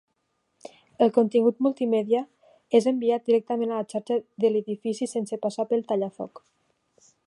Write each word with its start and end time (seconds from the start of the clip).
El 1.05 1.11
contingut 1.17 1.59
multimèdia 1.65 2.23
és 2.81 2.89
enviat 2.93 3.29
directament 3.29 3.77
a 3.77 3.81
la 3.83 3.87
xarxa 3.95 4.21
de 4.45 4.55
l'edifici 4.55 5.13
sense 5.17 5.43
passar 5.47 5.71
pel 5.75 5.91
tallafoc. 5.93 6.47